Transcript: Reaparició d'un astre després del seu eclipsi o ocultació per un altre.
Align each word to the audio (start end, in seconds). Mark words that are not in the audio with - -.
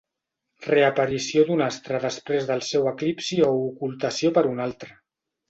Reaparició 0.69 1.43
d'un 1.49 1.61
astre 1.65 1.99
després 2.07 2.47
del 2.49 2.65
seu 2.69 2.89
eclipsi 2.93 3.39
o 3.51 3.51
ocultació 3.69 4.35
per 4.41 4.47
un 4.55 4.65
altre. 4.67 4.93